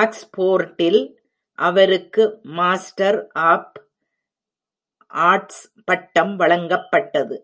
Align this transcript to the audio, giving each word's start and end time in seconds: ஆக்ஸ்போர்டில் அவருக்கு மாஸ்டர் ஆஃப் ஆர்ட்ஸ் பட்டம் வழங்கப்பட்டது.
ஆக்ஸ்போர்டில் 0.00 1.00
அவருக்கு 1.58 2.40
மாஸ்டர் 2.42 3.30
ஆஃப் 3.32 3.76
ஆர்ட்ஸ் 5.06 5.72
பட்டம் 5.84 6.38
வழங்கப்பட்டது. 6.38 7.36